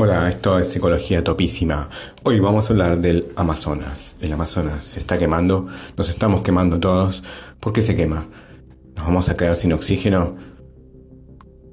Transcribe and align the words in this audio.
Hola, 0.00 0.28
esto 0.28 0.60
es 0.60 0.76
Ecología 0.76 1.24
Topísima. 1.24 1.88
Hoy 2.22 2.38
vamos 2.38 2.70
a 2.70 2.72
hablar 2.72 3.00
del 3.00 3.32
Amazonas. 3.34 4.14
El 4.20 4.32
Amazonas 4.32 4.84
se 4.84 5.00
está 5.00 5.18
quemando, 5.18 5.66
nos 5.96 6.08
estamos 6.08 6.42
quemando 6.42 6.78
todos. 6.78 7.24
¿Por 7.58 7.72
qué 7.72 7.82
se 7.82 7.96
quema? 7.96 8.28
¿Nos 8.94 9.06
vamos 9.06 9.28
a 9.28 9.36
quedar 9.36 9.56
sin 9.56 9.72
oxígeno? 9.72 10.36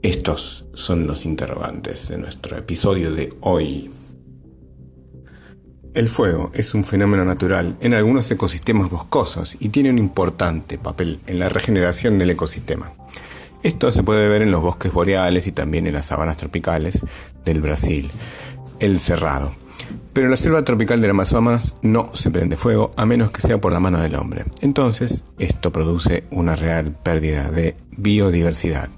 Estos 0.01 0.65
son 0.73 1.05
los 1.05 1.23
interrogantes 1.23 2.09
de 2.09 2.17
nuestro 2.17 2.57
episodio 2.57 3.13
de 3.13 3.31
hoy. 3.41 3.91
El 5.93 6.09
fuego 6.09 6.49
es 6.55 6.73
un 6.73 6.83
fenómeno 6.83 7.25
natural 7.25 7.77
en 7.79 7.93
algunos 7.93 8.31
ecosistemas 8.31 8.89
boscosos 8.89 9.55
y 9.59 9.69
tiene 9.69 9.91
un 9.91 9.99
importante 9.99 10.79
papel 10.79 11.19
en 11.27 11.37
la 11.37 11.49
regeneración 11.49 12.17
del 12.17 12.31
ecosistema. 12.31 12.91
Esto 13.65 13.91
se 13.91 14.03
puede 14.03 14.27
ver 14.27 14.43
en 14.43 14.51
los 14.51 14.61
bosques 14.61 14.93
boreales 14.93 15.47
y 15.47 15.51
también 15.51 15.87
en 15.87 15.93
las 15.93 16.05
sabanas 16.05 16.37
tropicales 16.37 17.03
del 17.45 17.61
Brasil, 17.61 18.11
el 18.79 18.99
cerrado. 18.99 19.55
Pero 20.13 20.29
la 20.29 20.37
selva 20.37 20.63
tropical 20.63 21.01
del 21.01 21.09
Amazonas 21.09 21.75
no 21.81 22.11
se 22.13 22.29
prende 22.29 22.57
fuego 22.57 22.91
a 22.95 23.07
menos 23.07 23.31
que 23.31 23.41
sea 23.41 23.59
por 23.59 23.73
la 23.73 23.79
mano 23.79 23.99
del 23.99 24.17
hombre. 24.17 24.43
Entonces, 24.61 25.23
esto 25.39 25.71
produce 25.71 26.25
una 26.29 26.55
real 26.55 26.91
pérdida 26.91 27.49
de 27.49 27.75
biodiversidad, 27.97 28.89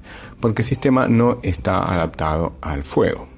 porque 0.41 0.63
el 0.63 0.67
sistema 0.67 1.07
no 1.07 1.39
está 1.43 1.89
adaptado 1.89 2.57
al 2.59 2.83
fuego. 2.83 3.36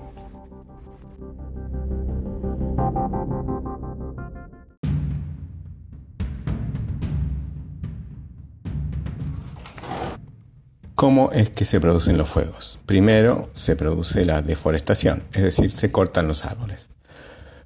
¿Cómo 10.99 11.31
es 11.31 11.49
que 11.49 11.63
se 11.63 11.80
producen 11.80 12.17
los 12.17 12.27
fuegos? 12.27 12.77
Primero 12.85 13.49
se 13.55 13.78
produce 13.78 14.25
la 14.25 14.42
deforestación, 14.42 15.23
es 15.31 15.44
decir, 15.44 15.72
se 15.72 15.94
cortan 15.94 16.28
los 16.28 16.44
árboles. 16.44 16.89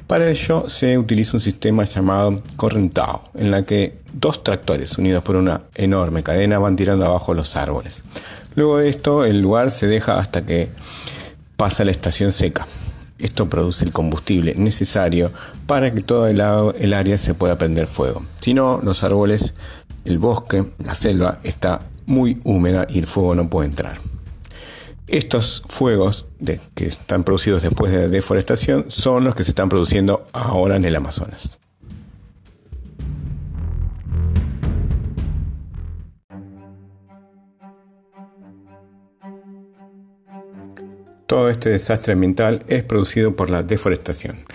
Para 0.06 0.30
ello 0.30 0.70
se 0.70 1.00
utiliza 1.00 1.38
un 1.38 1.42
sistema 1.42 1.84
llamado 1.84 2.44
correntado, 2.58 3.24
en 3.34 3.50
la 3.50 3.64
que 3.64 3.98
dos 4.14 4.44
tractores 4.44 5.00
unidos 5.00 5.24
por 5.24 5.36
una 5.36 5.64
enorme 5.74 6.22
cadena 6.22 6.60
van 6.60 6.76
tirando 6.76 7.08
abajo 7.08 7.34
los 7.34 7.56
árboles. 7.56 8.04
Luego 8.54 8.78
de 8.78 8.90
esto 8.90 9.26
el 9.26 9.42
lugar 9.42 9.72
se 9.72 9.88
deja 9.88 10.20
hasta 10.20 10.46
que 10.46 10.70
pasa 11.58 11.84
la 11.86 11.90
estación 11.90 12.34
seca. 12.34 12.68
Esto 13.18 13.50
produce 13.50 13.84
el 13.84 13.92
combustible 13.92 14.54
necesario 14.58 15.32
para 15.66 15.92
que 15.92 16.02
todo 16.02 16.28
el, 16.28 16.40
el 16.40 16.94
área 16.94 17.18
se 17.18 17.34
pueda 17.34 17.58
prender 17.58 17.88
fuego. 17.88 18.24
Si 18.42 18.54
no, 18.54 18.80
los 18.84 19.04
árboles, 19.04 19.56
el 20.06 20.20
bosque, 20.20 20.66
la 20.78 20.94
selva 20.94 21.40
está 21.42 21.82
muy 22.06 22.40
húmeda 22.44 22.86
y 22.90 23.00
el 23.00 23.08
fuego 23.08 23.36
no 23.36 23.50
puede 23.50 23.70
entrar. 23.70 24.00
Estos 25.08 25.64
fuegos 25.68 26.28
que 26.76 26.86
están 26.86 27.24
producidos 27.24 27.62
después 27.62 27.92
de 27.92 28.00
la 28.00 28.08
deforestación 28.08 28.86
son 28.88 29.24
los 29.24 29.36
que 29.36 29.44
se 29.44 29.52
están 29.52 29.70
produciendo 29.70 30.26
ahora 30.32 30.78
en 30.78 30.86
el 30.86 30.96
Amazonas. 30.96 31.60
Todo 41.26 41.50
este 41.50 41.70
desastre 41.70 42.14
ambiental 42.14 42.64
es 42.68 42.84
producido 42.84 43.36
por 43.36 43.50
la 43.50 43.64
deforestación. 43.64 44.46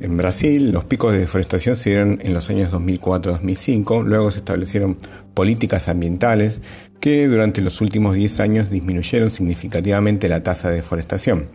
En 0.00 0.16
Brasil, 0.16 0.72
los 0.72 0.84
picos 0.84 1.12
de 1.12 1.20
deforestación 1.20 1.76
se 1.76 1.90
dieron 1.90 2.18
en 2.22 2.34
los 2.34 2.50
años 2.50 2.72
2004-2005, 2.72 4.04
luego 4.04 4.30
se 4.32 4.38
establecieron 4.38 4.98
políticas 5.34 5.88
ambientales 5.88 6.60
que 7.04 7.28
durante 7.28 7.60
los 7.60 7.82
últimos 7.82 8.16
10 8.16 8.40
años 8.40 8.70
disminuyeron 8.70 9.30
significativamente 9.30 10.26
la 10.26 10.42
tasa 10.42 10.70
de 10.70 10.76
deforestación. 10.76 11.50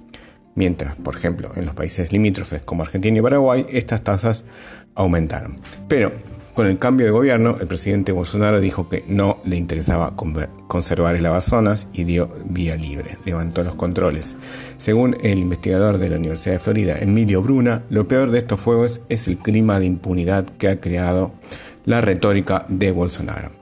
Mientras, 0.54 0.94
por 0.94 1.16
ejemplo, 1.16 1.50
en 1.56 1.66
los 1.66 1.74
países 1.74 2.12
limítrofes 2.12 2.62
como 2.62 2.84
Argentina 2.84 3.18
y 3.18 3.22
Paraguay, 3.24 3.66
estas 3.72 4.04
tasas 4.04 4.46
aumentaron. 4.94 5.58
Pero 5.88 6.12
con 6.54 6.68
el 6.68 6.78
cambio 6.78 7.08
de 7.08 7.14
gobierno, 7.14 7.58
el 7.60 7.66
presidente 7.66 8.12
Bolsonaro 8.12 8.60
dijo 8.60 8.90
que 8.90 9.04
no 9.08 9.40
le 9.44 9.56
interesaba 9.56 10.16
conservar 10.68 11.16
el 11.16 11.26
Amazonas 11.26 11.88
y 11.94 12.04
dio 12.04 12.30
vía 12.46 12.76
libre, 12.76 13.18
levantó 13.26 13.64
los 13.64 13.74
controles. 13.74 14.38
Según 14.78 15.18
el 15.24 15.40
investigador 15.40 15.98
de 15.98 16.12
la 16.12 16.18
Universidad 16.18 16.58
de 16.58 16.60
Florida, 16.60 17.00
Emilio 17.00 17.42
Bruna, 17.42 17.82
lo 17.90 18.08
peor 18.08 18.30
de 18.30 18.38
estos 18.38 18.60
fuegos 18.60 19.02
es 19.10 19.28
el 19.28 19.40
clima 19.40 19.80
de 19.80 19.88
impunidad 19.88 20.46
que 20.46 20.68
ha 20.68 20.80
creado 20.80 21.34
la 21.86 22.02
retórica 22.02 22.68
de 22.70 22.92
Bolsonaro. 22.92 23.59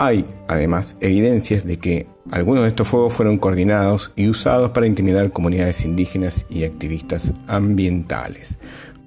Hay, 0.00 0.24
además, 0.46 0.96
evidencias 1.00 1.64
de 1.64 1.78
que 1.78 2.06
algunos 2.30 2.62
de 2.62 2.68
estos 2.68 2.86
fuegos 2.86 3.12
fueron 3.12 3.36
coordinados 3.36 4.12
y 4.14 4.28
usados 4.28 4.70
para 4.70 4.86
intimidar 4.86 5.32
comunidades 5.32 5.84
indígenas 5.84 6.46
y 6.48 6.62
activistas 6.62 7.32
ambientales. 7.48 8.58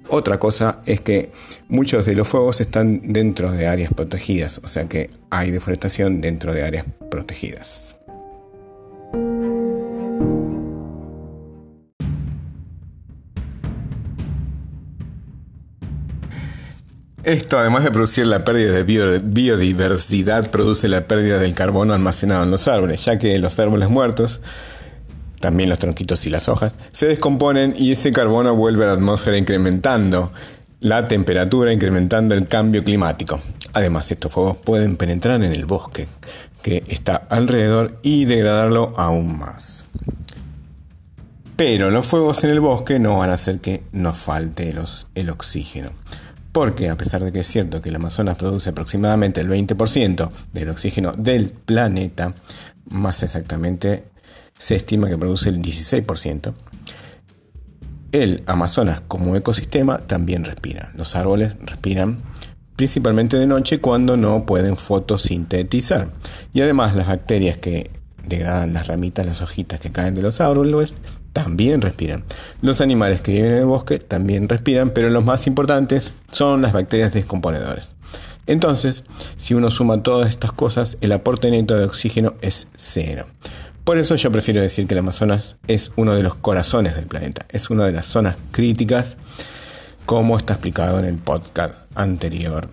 Otra 0.08 0.38
cosa 0.38 0.80
es 0.84 1.00
que 1.00 1.32
muchos 1.68 2.04
de 2.04 2.14
los 2.14 2.28
fuegos 2.28 2.60
están 2.60 3.00
dentro 3.14 3.50
de 3.50 3.66
áreas 3.66 3.94
protegidas, 3.94 4.60
o 4.62 4.68
sea 4.68 4.86
que 4.86 5.08
hay 5.30 5.50
deforestación 5.50 6.20
dentro 6.20 6.52
de 6.52 6.62
áreas 6.62 6.84
protegidas. 7.10 7.96
Esto, 17.24 17.58
además 17.58 17.84
de 17.84 17.90
producir 17.90 18.26
la 18.26 18.44
pérdida 18.44 18.72
de 18.72 19.20
biodiversidad, 19.20 20.50
produce 20.50 20.88
la 20.88 21.06
pérdida 21.06 21.38
del 21.38 21.54
carbono 21.54 21.94
almacenado 21.94 22.42
en 22.42 22.50
los 22.50 22.66
árboles, 22.66 23.04
ya 23.04 23.18
que 23.18 23.38
los 23.38 23.58
árboles 23.58 23.88
muertos 23.88 24.40
también 25.42 25.68
los 25.68 25.78
tronquitos 25.78 26.24
y 26.24 26.30
las 26.30 26.48
hojas, 26.48 26.74
se 26.92 27.06
descomponen 27.06 27.74
y 27.76 27.92
ese 27.92 28.12
carbono 28.12 28.54
vuelve 28.56 28.84
a 28.84 28.86
la 28.86 28.92
atmósfera 28.94 29.36
incrementando 29.36 30.32
la 30.80 31.04
temperatura, 31.04 31.72
incrementando 31.72 32.34
el 32.34 32.46
cambio 32.46 32.82
climático. 32.82 33.40
Además, 33.74 34.10
estos 34.10 34.32
fuegos 34.32 34.56
pueden 34.56 34.96
penetrar 34.96 35.42
en 35.42 35.52
el 35.52 35.66
bosque 35.66 36.06
que 36.62 36.84
está 36.86 37.16
alrededor 37.16 37.98
y 38.02 38.24
degradarlo 38.24 38.94
aún 38.96 39.36
más. 39.36 39.84
Pero 41.56 41.90
los 41.90 42.06
fuegos 42.06 42.42
en 42.44 42.50
el 42.50 42.60
bosque 42.60 42.98
no 42.98 43.18
van 43.18 43.30
a 43.30 43.34
hacer 43.34 43.58
que 43.58 43.82
nos 43.92 44.18
falte 44.18 44.72
el 45.14 45.30
oxígeno. 45.30 45.90
Porque 46.52 46.90
a 46.90 46.96
pesar 46.96 47.24
de 47.24 47.32
que 47.32 47.40
es 47.40 47.46
cierto 47.46 47.80
que 47.80 47.88
el 47.88 47.96
Amazonas 47.96 48.36
produce 48.36 48.70
aproximadamente 48.70 49.40
el 49.40 49.48
20% 49.48 50.30
del 50.52 50.68
oxígeno 50.68 51.12
del 51.12 51.50
planeta, 51.50 52.34
más 52.90 53.22
exactamente 53.22 54.04
se 54.58 54.76
estima 54.76 55.08
que 55.08 55.16
produce 55.16 55.48
el 55.48 55.62
16%. 55.62 56.52
El 58.12 58.42
Amazonas 58.46 59.00
como 59.08 59.34
ecosistema 59.34 59.98
también 59.98 60.44
respira. 60.44 60.92
Los 60.94 61.16
árboles 61.16 61.54
respiran 61.64 62.20
principalmente 62.76 63.38
de 63.38 63.46
noche 63.46 63.80
cuando 63.80 64.16
no 64.16 64.44
pueden 64.44 64.76
fotosintetizar. 64.76 66.10
Y 66.52 66.60
además 66.60 66.94
las 66.94 67.06
bacterias 67.06 67.56
que 67.56 67.90
degradan 68.26 68.74
las 68.74 68.86
ramitas, 68.86 69.24
las 69.24 69.40
hojitas 69.40 69.80
que 69.80 69.90
caen 69.90 70.14
de 70.14 70.22
los 70.22 70.40
árboles, 70.40 70.94
también 71.32 71.80
respiran. 71.80 72.24
Los 72.60 72.80
animales 72.80 73.20
que 73.20 73.32
viven 73.32 73.52
en 73.52 73.58
el 73.58 73.66
bosque 73.66 73.98
también 73.98 74.48
respiran, 74.48 74.90
pero 74.90 75.10
los 75.10 75.24
más 75.24 75.46
importantes 75.46 76.12
son 76.30 76.62
las 76.62 76.72
bacterias 76.72 77.12
descomponedoras. 77.12 77.94
Entonces, 78.46 79.04
si 79.36 79.54
uno 79.54 79.70
suma 79.70 80.02
todas 80.02 80.28
estas 80.28 80.52
cosas, 80.52 80.98
el 81.00 81.12
aporte 81.12 81.50
neto 81.50 81.76
de 81.76 81.84
oxígeno 81.84 82.34
es 82.40 82.68
cero. 82.76 83.26
Por 83.84 83.98
eso 83.98 84.14
yo 84.16 84.30
prefiero 84.30 84.60
decir 84.60 84.86
que 84.86 84.94
el 84.94 84.98
Amazonas 84.98 85.56
es 85.66 85.90
uno 85.96 86.14
de 86.14 86.22
los 86.22 86.36
corazones 86.36 86.94
del 86.94 87.06
planeta, 87.06 87.46
es 87.50 87.70
una 87.70 87.84
de 87.84 87.92
las 87.92 88.06
zonas 88.06 88.36
críticas, 88.52 89.16
como 90.06 90.36
está 90.36 90.54
explicado 90.54 90.98
en 90.98 91.04
el 91.04 91.18
podcast 91.18 91.90
anterior. 91.94 92.68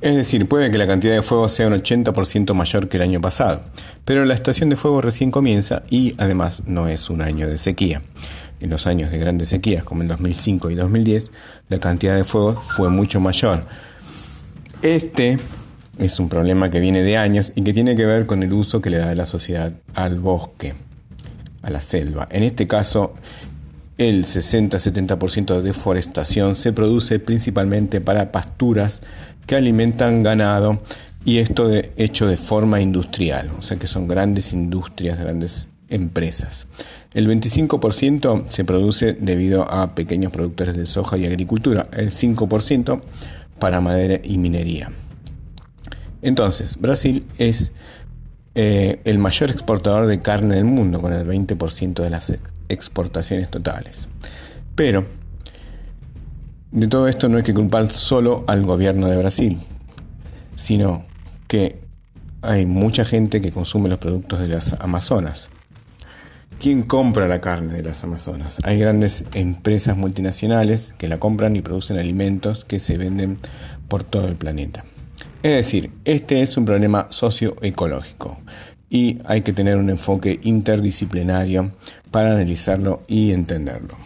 Es 0.00 0.14
decir, 0.14 0.46
puede 0.46 0.70
que 0.70 0.78
la 0.78 0.86
cantidad 0.86 1.14
de 1.14 1.22
fuego 1.22 1.48
sea 1.48 1.68
un 1.68 1.72
80% 1.72 2.52
mayor 2.52 2.88
que 2.88 2.98
el 2.98 3.02
año 3.02 3.20
pasado, 3.20 3.62
pero 4.04 4.24
la 4.24 4.34
estación 4.34 4.68
de 4.68 4.76
fuego 4.76 5.00
recién 5.00 5.30
comienza 5.30 5.84
y 5.88 6.14
además 6.18 6.62
no 6.66 6.88
es 6.88 7.08
un 7.08 7.22
año 7.22 7.48
de 7.48 7.56
sequía 7.56 8.02
en 8.60 8.70
los 8.70 8.86
años 8.86 9.10
de 9.10 9.18
grandes 9.18 9.48
sequías, 9.50 9.84
como 9.84 10.02
en 10.02 10.08
2005 10.08 10.70
y 10.70 10.74
2010, 10.74 11.30
la 11.68 11.78
cantidad 11.78 12.16
de 12.16 12.24
fuegos 12.24 12.56
fue 12.64 12.90
mucho 12.90 13.20
mayor. 13.20 13.64
Este 14.82 15.38
es 15.98 16.20
un 16.20 16.28
problema 16.28 16.70
que 16.70 16.80
viene 16.80 17.02
de 17.02 17.16
años 17.16 17.52
y 17.54 17.62
que 17.62 17.72
tiene 17.72 17.96
que 17.96 18.06
ver 18.06 18.26
con 18.26 18.42
el 18.42 18.52
uso 18.52 18.80
que 18.80 18.90
le 18.90 18.98
da 18.98 19.14
la 19.14 19.26
sociedad 19.26 19.72
al 19.94 20.20
bosque, 20.20 20.74
a 21.62 21.70
la 21.70 21.80
selva. 21.80 22.28
En 22.30 22.42
este 22.42 22.66
caso, 22.66 23.14
el 23.98 24.24
60-70% 24.24 25.56
de 25.56 25.62
deforestación 25.62 26.56
se 26.56 26.72
produce 26.72 27.18
principalmente 27.18 28.00
para 28.00 28.30
pasturas 28.32 29.00
que 29.46 29.56
alimentan 29.56 30.22
ganado 30.22 30.82
y 31.24 31.38
esto 31.38 31.68
de, 31.68 31.92
hecho 31.96 32.26
de 32.26 32.36
forma 32.36 32.80
industrial, 32.80 33.50
o 33.58 33.62
sea 33.62 33.76
que 33.78 33.86
son 33.86 34.06
grandes 34.06 34.52
industrias, 34.52 35.18
grandes 35.18 35.68
empresas. 35.88 36.66
El 37.14 37.28
25% 37.28 38.44
se 38.48 38.64
produce 38.64 39.14
debido 39.14 39.70
a 39.70 39.94
pequeños 39.94 40.30
productores 40.30 40.76
de 40.76 40.86
soja 40.86 41.16
y 41.16 41.26
agricultura, 41.26 41.88
el 41.92 42.10
5% 42.10 43.00
para 43.58 43.80
madera 43.80 44.20
y 44.22 44.38
minería. 44.38 44.92
Entonces, 46.22 46.76
Brasil 46.78 47.26
es 47.38 47.72
eh, 48.54 49.00
el 49.04 49.18
mayor 49.18 49.50
exportador 49.50 50.06
de 50.06 50.20
carne 50.20 50.56
del 50.56 50.64
mundo, 50.64 51.00
con 51.00 51.12
el 51.12 51.26
20% 51.26 52.02
de 52.02 52.10
las 52.10 52.30
exportaciones 52.68 53.50
totales. 53.50 54.08
Pero 54.74 55.06
de 56.70 56.88
todo 56.88 57.08
esto 57.08 57.28
no 57.28 57.38
hay 57.38 57.42
que 57.42 57.54
culpar 57.54 57.90
solo 57.92 58.44
al 58.46 58.64
gobierno 58.64 59.08
de 59.08 59.16
Brasil, 59.16 59.60
sino 60.56 61.04
que 61.48 61.80
hay 62.42 62.66
mucha 62.66 63.04
gente 63.04 63.40
que 63.40 63.52
consume 63.52 63.88
los 63.88 63.98
productos 63.98 64.40
de 64.40 64.48
las 64.48 64.72
Amazonas. 64.74 65.48
¿Quién 66.58 66.82
compra 66.82 67.28
la 67.28 67.40
carne 67.40 67.74
de 67.74 67.82
las 67.82 68.02
Amazonas? 68.04 68.58
Hay 68.62 68.78
grandes 68.78 69.24
empresas 69.34 69.96
multinacionales 69.96 70.94
que 70.96 71.08
la 71.08 71.18
compran 71.18 71.54
y 71.54 71.62
producen 71.62 71.98
alimentos 71.98 72.64
que 72.64 72.78
se 72.78 72.96
venden 72.96 73.38
por 73.88 74.04
todo 74.04 74.28
el 74.28 74.36
planeta. 74.36 74.84
Es 75.42 75.52
decir, 75.52 75.90
este 76.04 76.42
es 76.42 76.56
un 76.56 76.64
problema 76.64 77.08
socioecológico 77.10 78.38
y 78.88 79.18
hay 79.24 79.42
que 79.42 79.52
tener 79.52 79.76
un 79.76 79.90
enfoque 79.90 80.40
interdisciplinario 80.42 81.72
para 82.10 82.32
analizarlo 82.32 83.02
y 83.06 83.32
entenderlo. 83.32 83.96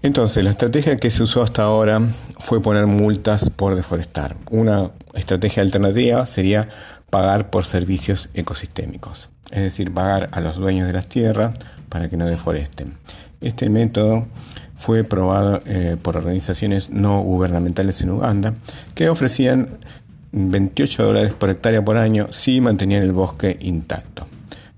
Entonces, 0.00 0.44
la 0.44 0.50
estrategia 0.50 0.96
que 0.96 1.10
se 1.10 1.22
usó 1.24 1.42
hasta 1.42 1.64
ahora 1.64 2.00
fue 2.38 2.62
poner 2.62 2.86
multas 2.86 3.50
por 3.50 3.74
deforestar. 3.74 4.36
Una 4.50 4.92
estrategia 5.14 5.62
alternativa 5.62 6.24
sería 6.24 6.68
pagar 7.10 7.50
por 7.50 7.66
servicios 7.66 8.28
ecosistémicos, 8.34 9.30
es 9.50 9.62
decir, 9.62 9.92
pagar 9.92 10.28
a 10.32 10.40
los 10.40 10.56
dueños 10.56 10.86
de 10.86 10.92
las 10.92 11.08
tierras 11.08 11.54
para 11.88 12.08
que 12.08 12.16
no 12.16 12.26
deforesten. 12.26 12.94
Este 13.40 13.70
método 13.70 14.26
fue 14.78 15.04
probado 15.04 15.60
eh, 15.66 15.96
por 16.00 16.16
organizaciones 16.16 16.90
no 16.90 17.20
gubernamentales 17.20 18.00
en 18.00 18.10
Uganda 18.10 18.54
que 18.94 19.08
ofrecían 19.08 19.78
28 20.32 21.04
dólares 21.04 21.32
por 21.34 21.50
hectárea 21.50 21.84
por 21.84 21.96
año 21.96 22.26
si 22.30 22.60
mantenían 22.60 23.02
el 23.02 23.12
bosque 23.12 23.58
intacto. 23.60 24.26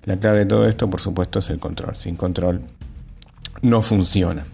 La 0.05 0.17
clave 0.17 0.38
de 0.38 0.47
todo 0.47 0.67
esto, 0.67 0.88
por 0.88 1.00
supuesto, 1.00 1.41
es 1.41 1.50
el 1.50 1.58
control. 1.58 1.94
Sin 1.97 2.17
control 2.17 2.62
no 3.62 3.82
funciona. 3.82 4.47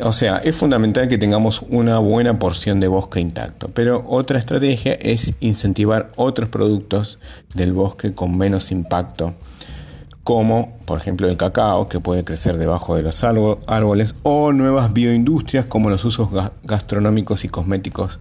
O 0.00 0.12
sea, 0.12 0.38
es 0.38 0.54
fundamental 0.54 1.08
que 1.08 1.18
tengamos 1.18 1.62
una 1.68 1.98
buena 1.98 2.38
porción 2.38 2.78
de 2.78 2.86
bosque 2.86 3.18
intacto, 3.18 3.68
pero 3.68 4.04
otra 4.06 4.38
estrategia 4.38 4.92
es 4.94 5.34
incentivar 5.40 6.12
otros 6.14 6.48
productos 6.48 7.18
del 7.54 7.72
bosque 7.72 8.14
con 8.14 8.36
menos 8.36 8.70
impacto, 8.70 9.34
como 10.28 10.76
por 10.84 10.98
ejemplo 10.98 11.26
el 11.26 11.38
cacao, 11.38 11.88
que 11.88 12.00
puede 12.00 12.22
crecer 12.22 12.58
debajo 12.58 12.94
de 12.94 13.00
los 13.00 13.24
árboles, 13.24 14.14
o 14.24 14.52
nuevas 14.52 14.92
bioindustrias 14.92 15.64
como 15.64 15.88
los 15.88 16.04
usos 16.04 16.28
gastronómicos 16.64 17.46
y 17.46 17.48
cosméticos 17.48 18.20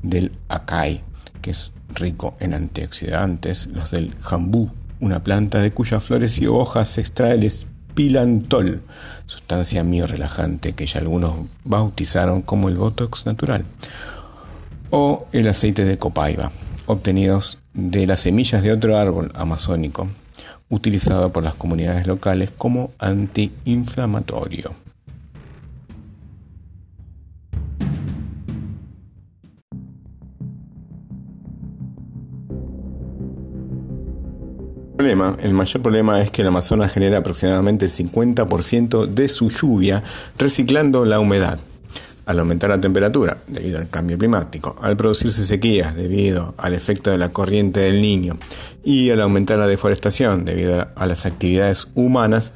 del 0.00 0.30
acai, 0.48 1.02
que 1.42 1.50
es 1.50 1.72
rico 1.88 2.36
en 2.38 2.54
antioxidantes, 2.54 3.66
los 3.66 3.90
del 3.90 4.14
jambú, 4.20 4.70
una 5.00 5.24
planta 5.24 5.58
de 5.58 5.72
cuyas 5.72 6.04
flores 6.04 6.38
y 6.38 6.46
hojas 6.46 6.90
se 6.90 7.00
extrae 7.00 7.32
el 7.32 7.52
pilantol, 7.92 8.82
sustancia 9.26 9.82
relajante 9.82 10.74
que 10.74 10.86
ya 10.86 11.00
algunos 11.00 11.34
bautizaron 11.64 12.42
como 12.42 12.68
el 12.68 12.76
Botox 12.76 13.26
natural, 13.26 13.64
o 14.90 15.26
el 15.32 15.48
aceite 15.48 15.84
de 15.84 15.98
copaiba, 15.98 16.52
obtenidos 16.86 17.58
de 17.74 18.06
las 18.06 18.20
semillas 18.20 18.62
de 18.62 18.70
otro 18.70 18.96
árbol 18.96 19.32
amazónico, 19.34 20.06
utilizado 20.68 21.32
por 21.32 21.44
las 21.44 21.54
comunidades 21.54 22.06
locales 22.06 22.50
como 22.56 22.90
antiinflamatorio. 22.98 24.74
el 35.40 35.54
mayor 35.54 35.82
problema 35.82 36.20
es 36.20 36.30
que 36.30 36.42
el 36.42 36.48
Amazonas 36.48 36.92
genera 36.92 37.18
aproximadamente 37.18 37.86
el 37.86 37.90
50% 37.90 39.06
de 39.06 39.28
su 39.28 39.50
lluvia 39.50 40.02
reciclando 40.36 41.04
la 41.04 41.18
humedad. 41.18 41.60
Al 42.28 42.38
aumentar 42.40 42.68
la 42.68 42.78
temperatura, 42.78 43.38
debido 43.46 43.78
al 43.78 43.88
cambio 43.88 44.18
climático, 44.18 44.76
al 44.82 44.98
producirse 44.98 45.46
sequías 45.46 45.94
debido 45.94 46.54
al 46.58 46.74
efecto 46.74 47.10
de 47.10 47.16
la 47.16 47.30
corriente 47.30 47.80
del 47.80 48.02
niño 48.02 48.36
y 48.84 49.08
al 49.08 49.22
aumentar 49.22 49.58
la 49.58 49.66
deforestación 49.66 50.44
debido 50.44 50.88
a 50.94 51.06
las 51.06 51.24
actividades 51.24 51.88
humanas, 51.94 52.52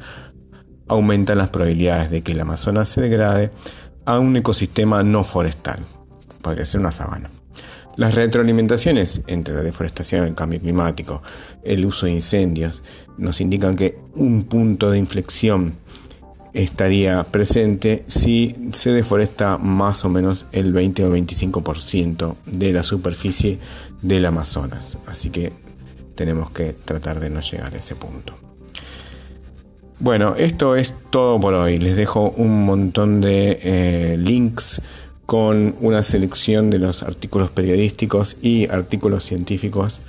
aumentan 0.89 1.39
las 1.39 1.49
probabilidades 1.49 2.11
de 2.11 2.21
que 2.23 2.33
el 2.33 2.41
Amazonas 2.41 2.91
se 2.91 3.01
degrade 3.01 3.51
a 4.05 4.19
un 4.19 4.37
ecosistema 4.37 5.03
no 5.03 5.25
forestal. 5.25 5.87
Podría 6.43 6.67
ser 6.67 6.81
una 6.81 6.93
sabana. 6.93 7.31
Las 7.97 8.15
retroalimentaciones 8.15 9.23
entre 9.27 9.55
la 9.55 9.63
deforestación, 9.63 10.27
el 10.27 10.35
cambio 10.35 10.61
climático, 10.61 11.23
el 11.65 11.87
uso 11.87 12.05
de 12.05 12.13
incendios, 12.13 12.83
nos 13.17 13.41
indican 13.41 13.77
que 13.77 13.99
un 14.15 14.45
punto 14.45 14.91
de 14.91 14.99
inflexión 14.99 15.77
estaría 16.53 17.23
presente 17.25 18.05
si 18.07 18.55
se 18.73 18.91
deforesta 18.91 19.59
más 19.59 20.05
o 20.05 20.09
menos 20.09 20.47
el 20.53 20.73
20 20.73 21.05
o 21.05 21.17
25% 21.17 22.35
de 22.47 22.73
la 22.73 22.83
superficie 22.83 23.59
del 24.03 24.27
Amazonas. 24.27 24.99
Así 25.07 25.31
que 25.31 25.53
tenemos 26.15 26.51
que 26.51 26.73
tratar 26.73 27.21
de 27.21 27.31
no 27.31 27.41
llegar 27.41 27.75
a 27.75 27.79
ese 27.79 27.95
punto. 27.95 28.35
Bueno, 29.99 30.35
esto 30.37 30.77
es 30.77 30.95
todo 31.11 31.41
por 31.41 31.55
hoy. 31.55 31.79
Les 31.79 31.97
dejo 31.97 32.31
un 32.37 32.65
montón 32.65 33.21
de 33.21 33.59
eh, 33.63 34.17
links 34.19 34.83
con 35.27 35.77
una 35.81 36.03
selección 36.03 36.71
de 36.71 36.79
los 36.79 37.03
artículos 37.03 37.51
periodísticos 37.51 38.37
y 38.43 38.69
artículos 38.69 39.25
científicos 39.25 40.01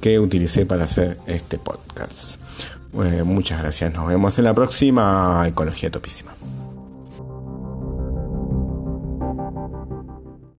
que 0.00 0.18
utilicé 0.18 0.66
para 0.66 0.84
hacer 0.84 1.18
este 1.26 1.58
podcast. 1.58 2.41
Eh, 2.94 3.22
muchas 3.24 3.60
gracias, 3.60 3.92
nos 3.92 4.06
vemos 4.06 4.36
en 4.38 4.44
la 4.44 4.54
próxima 4.54 5.44
Ecología 5.48 5.90
Topísima. 5.90 6.32